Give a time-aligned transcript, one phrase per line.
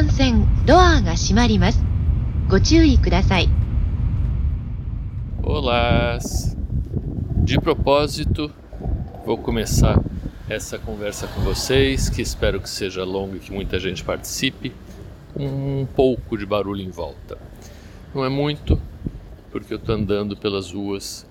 [0.00, 1.84] 幹線ドアが閉まります。
[2.48, 3.48] ご注意ください。
[5.42, 6.18] Olá!
[7.44, 8.50] De propósito,
[9.24, 10.00] vou começar
[10.48, 14.72] essa conversa com vocês, que espero que seja longa e que muita gente participe,
[15.34, 17.36] com um pouco de barulho em volta.
[18.14, 18.80] Não é muito,
[19.50, 21.26] porque eu estou andando pelas ruas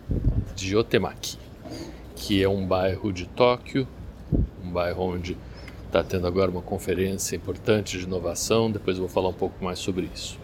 [0.56, 1.38] de Otemaki,
[2.16, 3.88] que é um bairro de Tóquio,
[4.64, 5.38] um bairro onde
[5.91, 9.81] está tendo agora uma conferência importante de inovação, depois eu vou falar um pouco mais
[9.81, 10.39] sobre isso.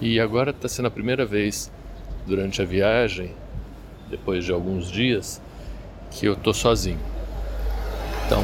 [0.00, 1.70] E agora está sendo a primeira vez
[2.26, 3.32] durante a viagem,
[4.10, 5.40] depois de alguns dias,
[6.10, 6.98] que eu tô sozinho.
[8.26, 8.42] Então,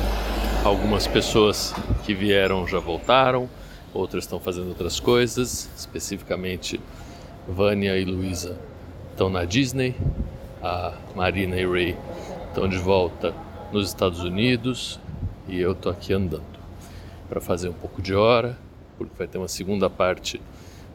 [0.64, 3.48] algumas pessoas que vieram já voltaram,
[3.92, 6.80] outras estão fazendo outras coisas, especificamente
[7.48, 8.56] Vânia e Luísa
[9.10, 9.96] estão na Disney,
[10.62, 11.96] a Marina e Ray
[12.48, 13.34] estão de volta
[13.72, 15.00] nos Estados Unidos
[15.48, 16.42] e eu tô aqui andando
[17.28, 18.58] para fazer um pouco de hora,
[18.96, 20.40] porque vai ter uma segunda parte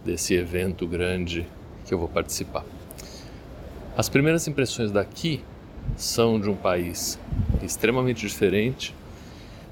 [0.03, 1.45] desse evento grande
[1.85, 2.63] que eu vou participar.
[3.97, 5.41] As primeiras impressões daqui
[5.97, 7.19] são de um país
[7.61, 8.95] extremamente diferente,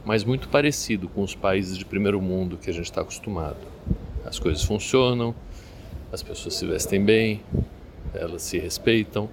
[0.05, 3.57] mas muito parecido com os países de primeiro mundo que a gente está acostumado.
[4.25, 5.33] As coisas funcionam,
[6.11, 7.41] as pessoas se vestem bem,
[8.13, 9.29] elas se respeitam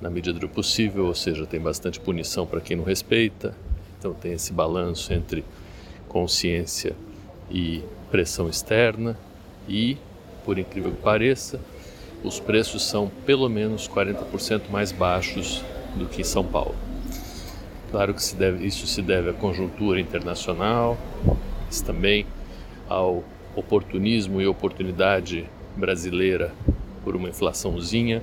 [0.00, 3.54] na medida do possível, ou seja, tem bastante punição para quem não respeita.
[3.98, 5.44] Então tem esse balanço entre
[6.08, 6.94] consciência
[7.50, 9.18] e pressão externa
[9.68, 9.96] e,
[10.44, 11.60] por incrível que pareça,
[12.22, 15.62] os preços são pelo menos 40% mais baixos
[15.94, 16.74] do que em São Paulo.
[17.90, 20.98] Claro que se deve, isso se deve à conjuntura internacional,
[21.66, 22.26] mas também
[22.88, 23.24] ao
[23.56, 26.52] oportunismo e oportunidade brasileira
[27.04, 28.22] por uma inflaçãozinha.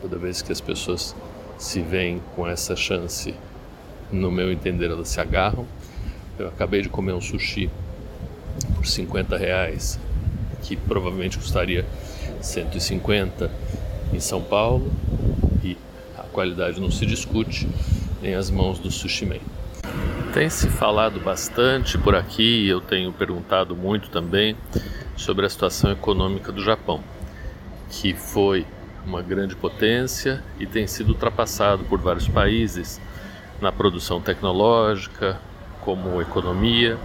[0.00, 1.14] Toda vez que as pessoas
[1.58, 3.34] se veem com essa chance,
[4.10, 5.66] no meu entender, elas se agarram.
[6.38, 7.70] Eu acabei de comer um sushi
[8.74, 9.98] por 50 reais,
[10.62, 11.84] que provavelmente custaria
[12.40, 13.50] 150
[14.12, 14.90] em São Paulo
[15.62, 15.76] e
[16.16, 17.68] a qualidade não se discute
[18.22, 19.36] nem as mãos do sushi man.
[20.32, 24.56] Tem se falado bastante por aqui, eu tenho perguntado muito também
[25.16, 27.02] sobre a situação econômica do Japão,
[27.90, 28.66] que foi
[29.06, 33.00] uma grande potência e tem sido ultrapassado por vários países
[33.60, 35.40] na produção tecnológica,
[35.82, 36.98] como economia,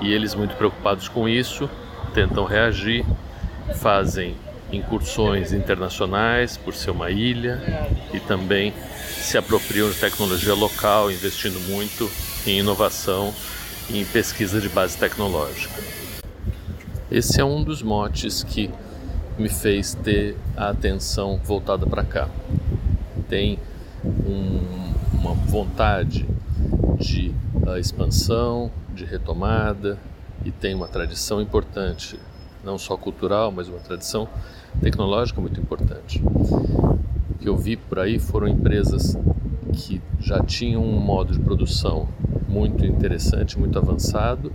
[0.00, 1.68] e eles muito preocupados com isso
[2.14, 3.04] tentam reagir,
[3.74, 4.36] fazem
[4.72, 7.60] incursões internacionais por ser uma ilha
[8.12, 8.72] e também
[9.18, 12.10] se apropriam de tecnologia local, investindo muito
[12.46, 13.34] em inovação
[13.90, 15.82] e em pesquisa de base tecnológica.
[17.10, 18.70] Esse é um dos motes que
[19.38, 22.28] me fez ter a atenção voltada para cá.
[23.28, 23.58] Tem
[24.04, 24.93] um,
[25.24, 26.28] uma vontade
[26.98, 27.34] de
[27.66, 29.98] uh, expansão, de retomada
[30.44, 32.20] e tem uma tradição importante
[32.62, 34.28] não só cultural, mas uma tradição
[34.82, 36.22] tecnológica muito importante.
[36.22, 39.16] O que eu vi por aí foram empresas
[39.72, 42.06] que já tinham um modo de produção
[42.46, 44.52] muito interessante, muito avançado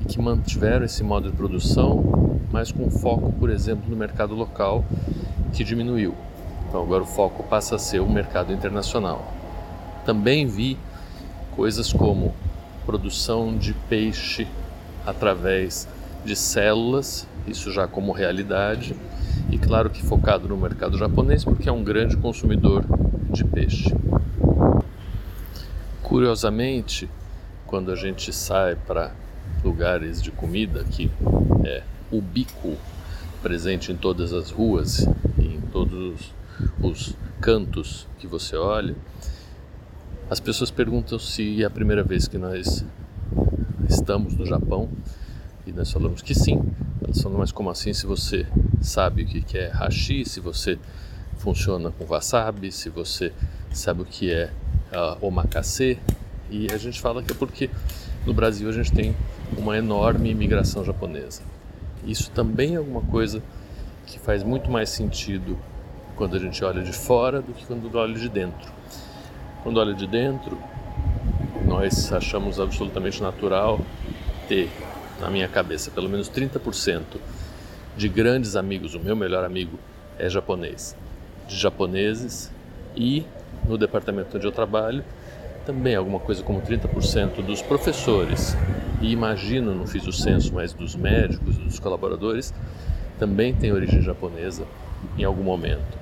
[0.00, 4.84] e que mantiveram esse modo de produção, mas com foco, por exemplo, no mercado local,
[5.52, 6.14] que diminuiu.
[6.68, 9.35] Então agora o foco passa a ser o mercado internacional.
[10.06, 10.78] Também vi
[11.56, 12.32] coisas como
[12.86, 14.46] produção de peixe
[15.04, 15.88] através
[16.24, 18.94] de células, isso já como realidade,
[19.50, 22.84] e claro que focado no mercado japonês, porque é um grande consumidor
[23.30, 23.92] de peixe.
[26.04, 27.10] Curiosamente,
[27.66, 29.10] quando a gente sai para
[29.64, 31.10] lugares de comida que
[31.64, 32.76] é ubíquo,
[33.42, 35.06] presente em todas as ruas
[35.36, 36.32] em todos
[36.80, 38.94] os cantos que você olha,
[40.28, 42.84] as pessoas perguntam se é a primeira vez que nós
[43.88, 44.88] estamos no Japão
[45.64, 46.60] e nós falamos que sim.
[47.02, 48.44] Elas falam, mas como assim se você
[48.80, 50.78] sabe o que é hashi, se você
[51.38, 53.32] funciona com wasabi, se você
[53.70, 54.50] sabe o que é
[54.92, 55.98] uh, omakase?
[56.50, 57.70] E a gente fala que é porque
[58.26, 59.14] no Brasil a gente tem
[59.56, 61.42] uma enorme imigração japonesa.
[62.04, 63.40] Isso também é alguma coisa
[64.06, 65.56] que faz muito mais sentido
[66.16, 68.75] quando a gente olha de fora do que quando olha de dentro.
[69.66, 70.56] Quando olha de dentro,
[71.64, 73.80] nós achamos absolutamente natural
[74.46, 74.70] ter
[75.20, 77.02] na minha cabeça, pelo menos 30%
[77.96, 79.76] de grandes amigos, o meu melhor amigo
[80.20, 80.96] é japonês,
[81.48, 82.48] de japoneses
[82.94, 83.26] e
[83.66, 85.02] no departamento onde eu trabalho
[85.66, 88.56] também alguma coisa como 30% dos professores
[89.02, 92.54] e imagino, não fiz o censo, mas dos médicos, dos colaboradores
[93.18, 94.64] também tem origem japonesa
[95.18, 95.98] em algum momento.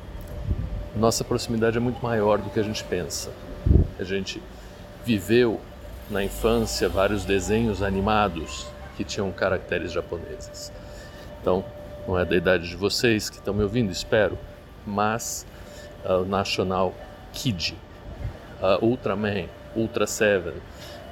[0.94, 3.30] Nossa proximidade é muito maior do que a gente pensa.
[3.98, 4.42] A gente
[5.04, 5.60] viveu
[6.10, 10.72] na infância vários desenhos animados que tinham caracteres japoneses.
[11.40, 11.64] Então,
[12.06, 14.38] não é da idade de vocês que estão me ouvindo, espero,
[14.86, 15.46] mas
[16.04, 16.94] uh, o National
[17.32, 17.76] Kid,
[18.60, 20.54] uh, Ultraman, Ultra Seven,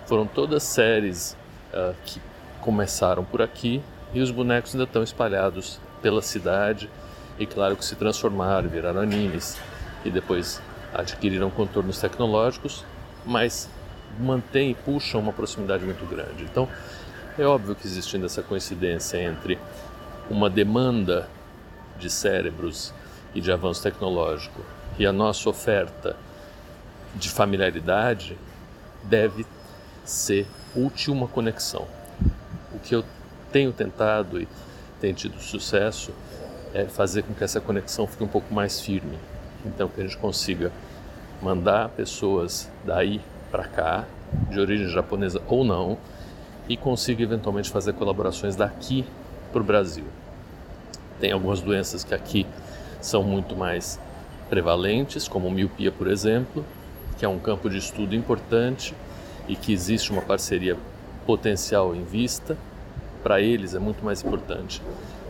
[0.07, 1.37] foram todas séries
[1.73, 2.21] uh, que
[2.61, 3.83] começaram por aqui
[4.13, 6.91] e os bonecos ainda estão espalhados pela cidade
[7.39, 9.59] e claro que se transformaram, viraram animes
[10.05, 10.61] e depois
[10.95, 12.85] adquiriram contornos tecnológicos,
[13.25, 13.69] mas
[14.19, 16.45] mantém e puxam uma proximidade muito grande.
[16.45, 16.69] Então,
[17.39, 19.59] é óbvio que existindo essa coincidência entre
[20.29, 21.29] uma demanda
[21.99, 22.93] de cérebros
[23.35, 24.61] e de avanço tecnológico
[24.99, 26.17] e a nossa oferta
[27.15, 28.37] de familiaridade
[29.05, 29.47] deve
[30.05, 31.87] ser útil uma conexão.
[32.73, 33.05] O que eu
[33.51, 34.49] tenho tentado e
[35.01, 36.13] tenho tido sucesso
[36.75, 39.19] é fazer com que essa conexão fique um pouco mais firme.
[39.65, 40.73] Então que a gente consiga
[41.41, 43.21] mandar pessoas daí
[43.51, 44.05] para cá,
[44.51, 45.99] de origem japonesa ou não,
[46.69, 49.05] e consiga eventualmente fazer colaborações daqui
[49.53, 50.05] para o Brasil.
[51.21, 52.47] Tem algumas doenças que aqui
[53.01, 54.01] são muito mais
[54.49, 56.65] prevalentes, como miopia, por exemplo,
[57.19, 58.95] que é um campo de estudo importante
[59.49, 60.77] e que existe uma parceria
[61.27, 62.57] potencial em vista.
[63.23, 64.83] Para eles é muito mais importante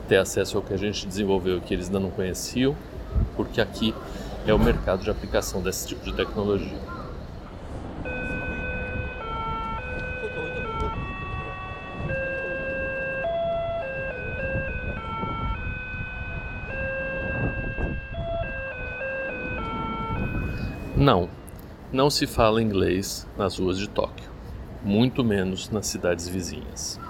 [0.09, 2.77] ter acesso ao que a gente desenvolveu que eles ainda não conheciam,
[3.37, 3.95] porque aqui
[4.47, 6.79] é o mercado de aplicação desse tipo de tecnologia.
[20.97, 21.29] Não,
[21.93, 24.31] não se fala inglês nas ruas de Tóquio,
[24.85, 27.01] muito menos nas cidades vizinhas.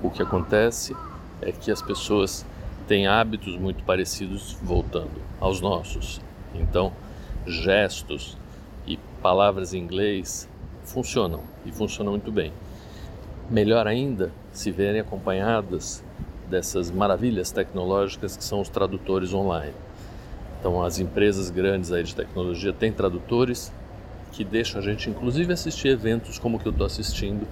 [0.00, 0.94] O que acontece
[1.40, 2.46] é que as pessoas
[2.82, 6.20] têm hábitos muito parecidos voltando aos nossos.
[6.54, 6.92] Então,
[7.46, 8.36] gestos
[8.86, 10.48] e palavras em inglês
[10.84, 12.52] funcionam e funcionam muito bem.
[13.50, 16.02] Melhor ainda se verem acompanhadas
[16.48, 19.74] dessas maravilhas tecnológicas que são os tradutores online.
[20.60, 23.72] Então, as empresas grandes aí de tecnologia têm tradutores
[24.30, 27.46] que deixam a gente, inclusive, assistir eventos como o que eu estou assistindo,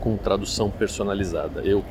[0.00, 1.62] com tradução personalizada.
[1.62, 1.84] Eu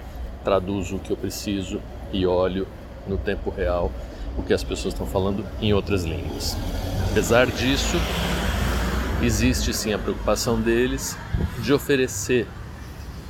[0.43, 1.81] traduzo o que eu preciso
[2.13, 2.67] e olho
[3.07, 3.91] no tempo real
[4.37, 6.55] o que as pessoas estão falando em outras línguas.
[7.11, 7.97] Apesar disso,
[9.21, 11.17] existe sim a preocupação deles
[11.59, 12.47] de oferecer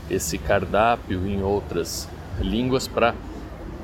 [0.10, 2.08] esse cardápio em outras
[2.40, 3.14] línguas para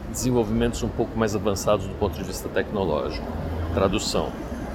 [0.10, 3.26] desenvolvimentos um pouco mais avançados do ponto de vista tecnológico.
[3.74, 4.32] Tradução.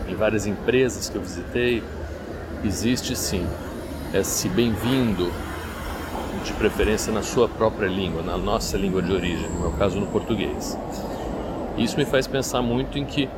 [0.09, 1.82] Em várias empresas que eu visitei,
[2.62, 3.47] existe sim
[4.12, 5.32] esse bem-vindo,
[6.44, 10.06] de preferência na sua própria língua, na nossa língua de origem, no meu caso no
[10.06, 10.79] português.
[11.79, 13.29] Isso me faz pensar muito em que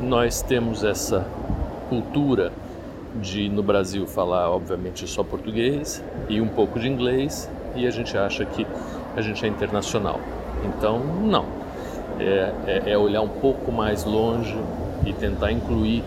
[0.00, 1.26] nós temos essa
[1.88, 2.52] cultura
[3.22, 8.16] de no Brasil falar obviamente só português e um pouco de inglês e a gente
[8.16, 8.66] acha que
[9.16, 10.20] a gente é internacional.
[10.64, 11.46] Então, não.
[12.20, 14.56] É, é, é olhar um pouco mais longe
[15.06, 16.02] e tentar incluir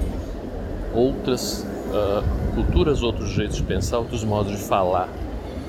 [0.93, 5.07] outras uh, culturas, outros jeitos de pensar, outros modos de falar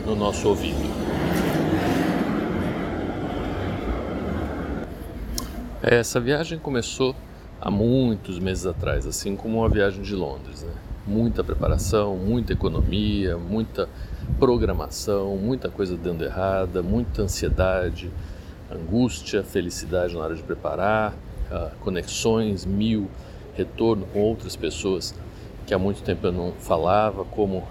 [0.07, 0.79] no nosso ouvido.
[5.83, 7.15] Essa viagem começou
[7.61, 10.63] há muitos meses atrás, assim como a viagem de Londres.
[10.63, 10.73] Né?
[11.07, 13.89] Muita preparação, muita economia, muita
[14.39, 18.11] programação, muita coisa dando errada, muita ansiedade,
[18.71, 21.13] angústia, felicidade na hora de preparar,
[21.51, 23.09] uh, conexões mil,
[23.55, 25.15] retorno com outras pessoas
[25.67, 27.65] que há muito tempo eu não falava, como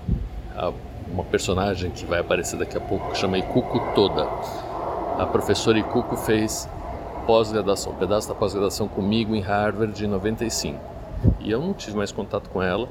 [0.55, 0.71] a,
[1.11, 4.23] uma personagem que vai aparecer daqui a pouco, que chama Ikuko Toda.
[5.17, 6.67] A professora Ikuko fez
[7.27, 10.79] pós-graduação, um pedaço da pós-graduação comigo em Harvard em 95.
[11.39, 12.87] E eu não tive mais contato com ela,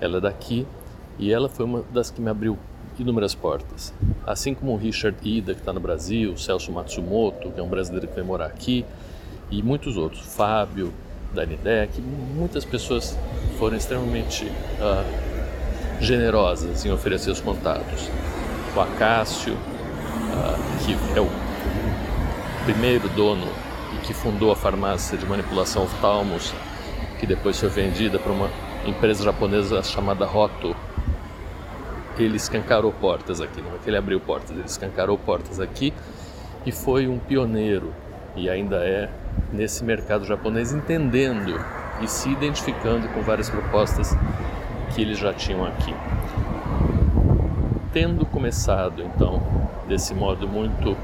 [0.00, 0.66] ela é daqui,
[1.18, 2.56] e ela foi uma das que me abriu
[2.98, 3.92] inúmeras portas.
[4.26, 7.68] Assim como o Richard Ida, que está no Brasil, o Celso Matsumoto, que é um
[7.68, 8.84] brasileiro que vai morar aqui,
[9.50, 10.92] e muitos outros, Fábio,
[11.34, 13.16] da Nidec, muitas pessoas
[13.58, 15.27] foram extremamente uh,
[16.00, 18.08] generosas em oferecer os contatos.
[18.74, 21.28] O Acácio, uh, que é o
[22.64, 23.48] primeiro dono
[23.94, 26.54] e que fundou a farmácia de manipulação oftalmos,
[27.18, 28.50] que depois foi vendida para uma
[28.86, 30.76] empresa japonesa chamada Roto.
[32.18, 35.92] Ele escancarou portas aqui, não é que ele abriu portas, ele escancarou portas aqui
[36.66, 37.92] e foi um pioneiro
[38.36, 39.08] e ainda é
[39.52, 41.58] nesse mercado japonês, entendendo
[42.00, 44.14] e se identificando com várias propostas
[44.94, 45.94] que eles já tinham aqui.
[47.92, 49.42] Tendo começado então
[49.88, 50.96] desse modo muito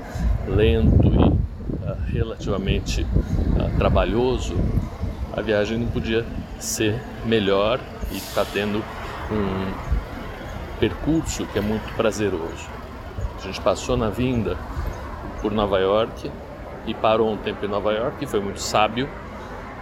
[0.47, 4.55] lento e uh, relativamente uh, trabalhoso,
[5.37, 6.25] a viagem não podia
[6.59, 7.81] ser melhor
[8.13, 8.79] e está tendo
[9.31, 9.95] um
[10.79, 12.69] percurso que é muito prazeroso.
[13.39, 14.57] A gente passou na vinda
[15.41, 16.31] por Nova York
[16.87, 19.09] e parou um tempo em Nova York e foi muito sábio.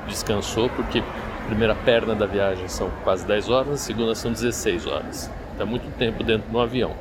[0.08, 1.02] Descansou porque
[1.46, 5.30] primeira perna da viagem são quase 10 horas, a segunda são 16 horas.
[5.52, 6.92] Está muito tempo dentro do avião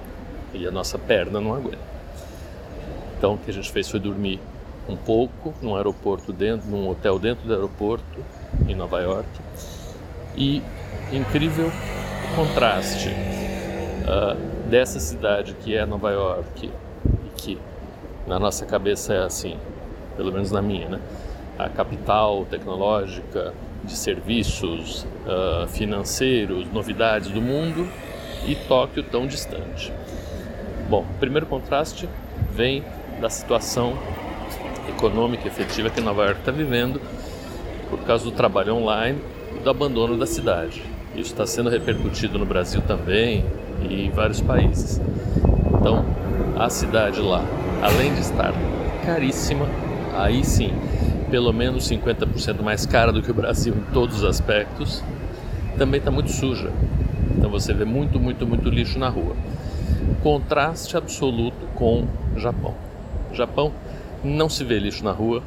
[0.54, 1.92] e a nossa perna não aguenta.
[3.18, 4.40] Então o que a gente fez foi dormir
[4.90, 8.26] um pouco num aeroporto dentro, num hotel dentro do aeroporto
[8.68, 9.30] em Nova York.
[10.36, 10.62] E
[11.12, 17.60] incrível o contraste uh, dessa cidade que é Nova York e que
[18.28, 19.58] na nossa cabeça é assim,
[20.16, 21.00] pelo menos na minha, né?
[21.58, 27.88] A capital tecnológica de serviços uh, financeiros, novidades do mundo
[28.46, 29.92] e Tóquio tão distante.
[30.90, 32.08] Bom, o primeiro contraste
[32.52, 32.84] vem
[33.20, 33.98] da situação
[34.90, 37.02] econômica efetiva que Nova York está vivendo
[37.90, 39.20] por causa do trabalho online
[39.56, 40.84] e do abandono da cidade.
[41.16, 43.46] Isso está sendo repercutido no Brasil também
[43.90, 45.02] e em vários países.
[45.74, 46.06] Então,
[46.58, 47.44] a cidade lá,
[47.82, 48.54] além de estar
[49.06, 49.68] caríssima,
[50.16, 50.72] aí sim,
[51.32, 55.02] pelo menos 50% mais cara do que o Brasil em todos os aspectos,
[55.78, 56.70] também está muito suja.
[57.38, 59.36] Então você vê muito, muito, muito lixo na rua.
[60.22, 62.76] Contraste absoluto com Japão.
[63.34, 63.72] Japão
[64.22, 65.42] não se vê lixo na rua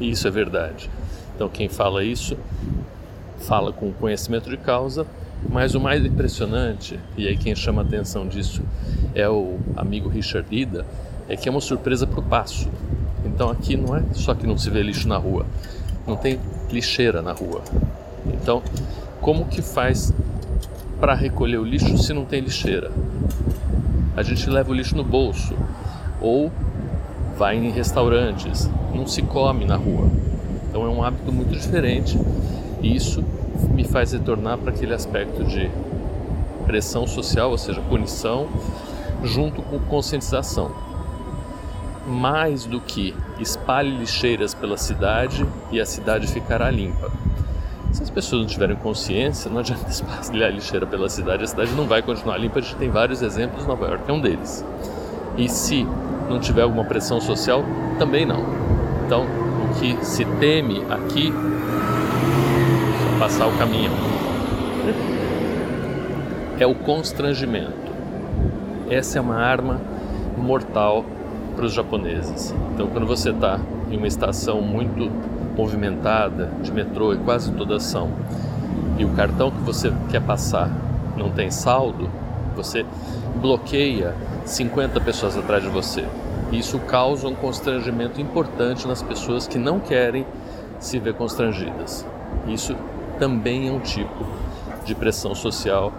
[0.00, 0.90] e isso é verdade.
[1.36, 2.36] Então quem fala isso
[3.38, 5.06] fala com conhecimento de causa,
[5.48, 8.60] mas o mais impressionante, e aí quem chama a atenção disso
[9.14, 10.84] é o amigo Richard Ida,
[11.28, 12.68] é que é uma surpresa para o passo.
[13.38, 15.46] Então aqui não é só que não se vê lixo na rua,
[16.04, 16.40] não tem
[16.72, 17.62] lixeira na rua.
[18.26, 18.60] Então,
[19.20, 20.12] como que faz
[20.98, 22.90] para recolher o lixo se não tem lixeira?
[24.16, 25.54] A gente leva o lixo no bolso
[26.20, 26.50] ou
[27.36, 30.10] vai em restaurantes, não se come na rua.
[30.68, 32.18] Então é um hábito muito diferente
[32.82, 33.22] e isso
[33.72, 35.70] me faz retornar para aquele aspecto de
[36.66, 38.48] pressão social, ou seja, punição,
[39.22, 40.87] junto com conscientização.
[42.08, 47.10] Mais do que espalhe lixeiras pela cidade e a cidade ficará limpa.
[47.92, 51.86] Se as pessoas não tiverem consciência, não adianta espalhar lixeira pela cidade, a cidade não
[51.86, 52.58] vai continuar limpa.
[52.58, 54.64] A gente tem vários exemplos, Nova York é um deles.
[55.36, 55.86] E se
[56.28, 57.64] não tiver alguma pressão social,
[57.98, 58.42] também não.
[59.06, 61.32] Então, o que se teme aqui,
[63.02, 63.90] só passar o caminho,
[66.58, 67.88] é o constrangimento.
[68.90, 69.80] Essa é uma arma
[70.36, 71.04] mortal
[71.58, 72.54] para os japoneses.
[72.72, 73.58] Então, quando você está
[73.90, 75.10] em uma estação muito
[75.56, 78.12] movimentada de metrô e quase toda ação,
[78.96, 80.70] e o cartão que você quer passar
[81.16, 82.08] não tem saldo,
[82.54, 82.86] você
[83.40, 86.04] bloqueia 50 pessoas atrás de você.
[86.52, 90.24] Isso causa um constrangimento importante nas pessoas que não querem
[90.78, 92.06] se ver constrangidas.
[92.46, 92.76] Isso
[93.18, 94.24] também é um tipo
[94.84, 95.92] de pressão social,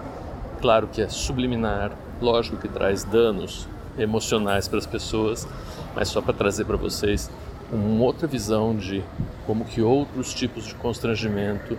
[0.62, 3.68] claro que é subliminar, lógico que traz danos
[4.00, 5.48] emocionais para as pessoas,
[5.96, 7.30] mas só para trazer para vocês
[7.72, 9.04] uma outra visão de
[9.46, 11.78] como que outros tipos de constrangimento,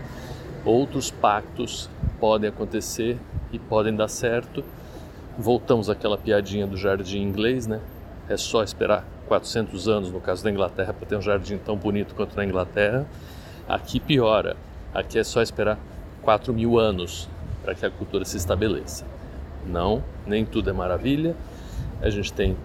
[0.64, 3.18] outros pactos podem acontecer
[3.52, 4.62] e podem dar certo
[5.40, 7.80] voltamos àquela piadinha do jardim inglês, né?
[8.28, 12.14] É só esperar 400 anos, no caso da Inglaterra, para ter um jardim tão bonito
[12.14, 13.06] quanto na Inglaterra.
[13.68, 14.56] Aqui piora.
[14.92, 15.78] Aqui é só esperar
[16.22, 17.28] 4 mil anos
[17.62, 19.04] para que a cultura se estabeleça.
[19.66, 21.34] Não, nem tudo é maravilha.
[22.02, 22.56] A gente tem,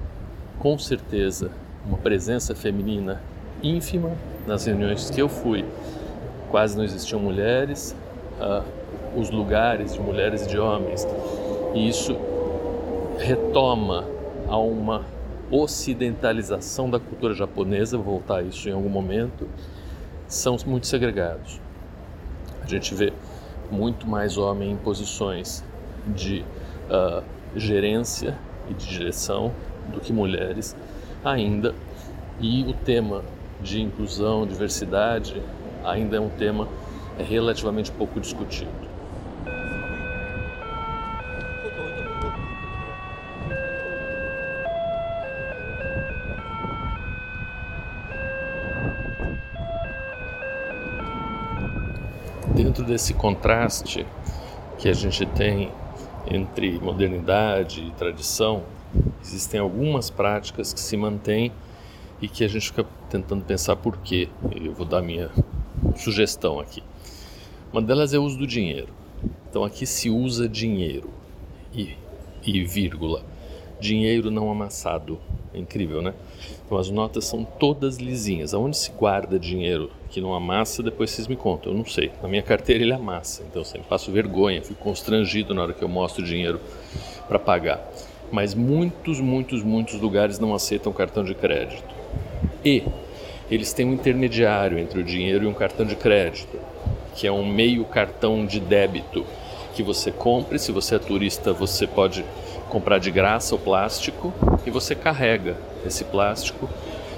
[0.60, 1.51] com certeza,
[1.86, 3.22] uma presença feminina
[3.62, 4.12] ínfima
[4.48, 5.65] nas reuniões que eu fui.
[6.50, 7.96] Quase não existiam mulheres.
[8.39, 11.08] Uh, os lugares de mulheres e de homens.
[11.74, 12.18] E isso
[13.18, 14.06] retoma
[14.48, 15.06] a uma
[15.50, 19.48] ocidentalização da cultura japonesa, vou voltar a isso em algum momento,
[20.27, 21.62] são muito segregados.
[22.62, 23.13] A gente vê
[23.72, 25.63] muito mais homem em posições
[26.08, 26.44] de
[26.89, 27.24] uh,
[27.56, 28.38] gerência
[28.70, 29.52] e de direção
[29.92, 30.76] do que mulheres
[31.24, 31.74] ainda,
[32.40, 33.24] e o tema
[33.62, 35.42] de inclusão, diversidade
[35.84, 36.68] ainda é um tema
[37.18, 38.86] relativamente pouco discutido.
[52.76, 54.06] dentro desse contraste
[54.78, 55.72] que a gente tem
[56.29, 58.63] entre modernidade e tradição,
[59.22, 61.51] existem algumas práticas que se mantêm
[62.22, 64.29] e que a gente fica tentando pensar por quê.
[64.55, 65.29] Eu vou dar minha
[65.96, 66.82] sugestão aqui.
[67.72, 68.88] Uma delas é o uso do dinheiro.
[69.50, 71.10] Então aqui se usa dinheiro
[71.74, 71.96] e,
[72.46, 73.24] e vírgula.
[73.79, 75.20] Dinheiro não amassado.
[75.53, 76.13] É incrível, né?
[76.65, 78.53] Então as notas são todas lisinhas.
[78.53, 81.74] Aonde se guarda dinheiro que não amassa, depois vocês me contam.
[81.74, 82.10] Eu não sei.
[82.24, 85.84] Na minha carteira ele amassa, então eu sempre passo vergonha, fico constrangido na hora que
[85.84, 86.58] eu mostro o dinheiro
[87.28, 87.86] para pagar.
[88.32, 91.94] Mas muitos, muitos, muitos lugares não aceitam cartão de crédito.
[92.64, 92.82] E
[93.52, 96.58] eles têm um intermediário entre o dinheiro e um cartão de crédito,
[97.14, 99.26] que é um meio cartão de débito
[99.74, 100.58] que você compre.
[100.58, 102.24] Se você é turista, você pode
[102.70, 104.34] comprar de graça o plástico
[104.66, 106.70] e você carrega esse plástico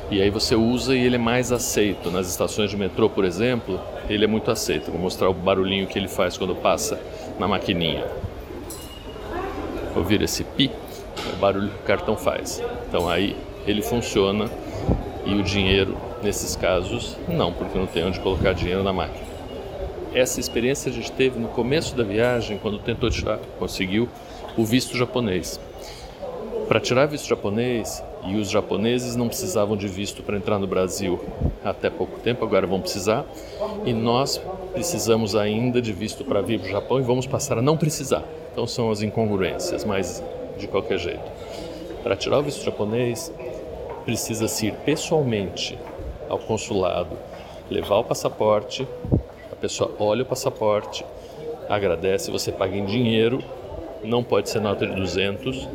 [0.10, 2.10] e aí você usa e ele é mais aceito.
[2.10, 4.90] Nas estações de metrô, por exemplo, ele é muito aceito.
[4.90, 7.00] Vou mostrar o barulhinho que ele faz quando passa
[7.38, 8.06] na maquininha.
[9.96, 12.64] Ouvir esse pi, é o barulho que o cartão faz.
[12.88, 13.36] Então aí
[13.66, 14.50] ele funciona
[15.26, 19.28] e o dinheiro, nesses casos, não, porque não tem onde colocar dinheiro na máquina.
[20.14, 24.08] Essa experiência a gente teve no começo da viagem, quando tentou tirar, conseguiu
[24.56, 25.60] o visto japonês.
[26.68, 31.18] Para tirar visto japonês, e os japoneses não precisavam de visto para entrar no Brasil
[31.64, 33.26] até pouco tempo, agora vão precisar,
[33.86, 34.42] e nós
[34.74, 38.24] precisamos ainda de visto para vir para o Japão e vamos passar a não precisar.
[38.52, 40.22] Então são as incongruências, mas
[40.58, 41.32] de qualquer jeito.
[42.04, 43.32] Para tirar o visto japonês,
[44.04, 45.80] precisa-se ir pessoalmente
[46.28, 47.18] ao consulado,
[47.70, 48.86] levar o passaporte,
[49.50, 51.06] a pessoa olha o passaporte,
[51.70, 53.42] agradece, você paga em dinheiro,
[54.04, 55.68] não pode ser nota de 200,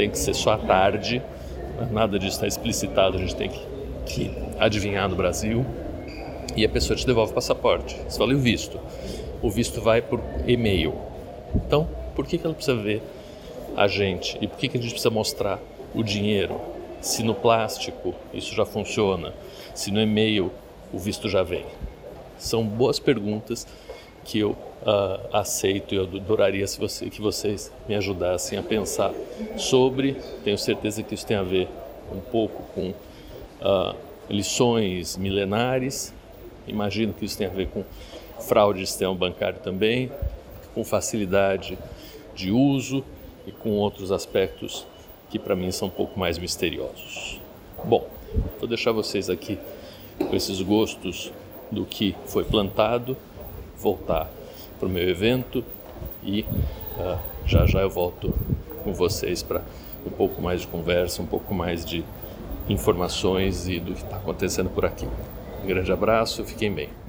[0.00, 1.22] tem que ser só à tarde
[1.90, 3.60] nada disso está explicitado, a gente tem que,
[4.06, 5.64] que adivinhar no Brasil.
[6.56, 7.96] E a pessoa te devolve o passaporte.
[8.08, 8.80] Você fala, e o visto?
[9.40, 10.94] O visto vai por e-mail.
[11.54, 13.02] Então, por que, que ela precisa ver
[13.76, 14.36] a gente?
[14.40, 15.60] E por que, que a gente precisa mostrar
[15.94, 16.60] o dinheiro?
[17.00, 19.32] Se no plástico isso já funciona,
[19.74, 20.50] se no e-mail
[20.92, 21.64] o visto já vem.
[22.36, 23.66] São boas perguntas
[24.24, 29.12] que eu uh, aceito e eu adoraria se você, que vocês me ajudassem a pensar
[29.56, 30.16] sobre.
[30.44, 31.68] Tenho certeza que isso tem a ver
[32.12, 33.96] um pouco com uh,
[34.28, 36.12] lições milenares.
[36.66, 37.84] Imagino que isso tem a ver com
[38.40, 40.10] fraude de sistema bancário também,
[40.74, 41.76] com facilidade
[42.34, 43.04] de uso
[43.46, 44.86] e com outros aspectos
[45.28, 47.40] que para mim são um pouco mais misteriosos.
[47.84, 48.06] Bom,
[48.58, 49.58] vou deixar vocês aqui
[50.18, 51.32] com esses gostos
[51.70, 53.16] do que foi plantado,
[53.80, 54.30] voltar
[54.78, 55.64] para o meu evento
[56.22, 56.42] e
[56.98, 58.32] uh, já já eu volto
[58.84, 59.62] com vocês para
[60.06, 62.04] um pouco mais de conversa, um pouco mais de
[62.68, 65.06] informações e do que está acontecendo por aqui.
[65.62, 66.99] Um grande abraço, fiquem bem.